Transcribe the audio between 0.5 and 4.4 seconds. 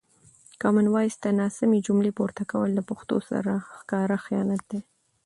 کامن وایس ته ناسمې جملې پورته کول له پښتو سره ښکاره